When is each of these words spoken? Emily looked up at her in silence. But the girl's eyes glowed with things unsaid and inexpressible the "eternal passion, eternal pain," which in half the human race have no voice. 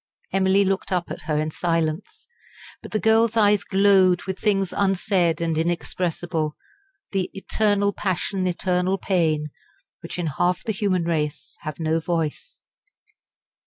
Emily 0.33 0.65
looked 0.65 0.91
up 0.91 1.11
at 1.11 1.21
her 1.29 1.39
in 1.39 1.51
silence. 1.51 2.25
But 2.81 2.89
the 2.91 2.99
girl's 2.99 3.37
eyes 3.37 3.63
glowed 3.63 4.23
with 4.23 4.39
things 4.39 4.73
unsaid 4.73 5.41
and 5.41 5.55
inexpressible 5.55 6.55
the 7.11 7.29
"eternal 7.35 7.93
passion, 7.93 8.47
eternal 8.47 8.97
pain," 8.97 9.51
which 9.99 10.17
in 10.17 10.25
half 10.25 10.63
the 10.63 10.71
human 10.71 11.03
race 11.03 11.55
have 11.61 11.79
no 11.79 11.99
voice. 11.99 12.61